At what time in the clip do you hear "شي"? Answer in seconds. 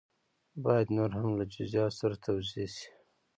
2.75-2.85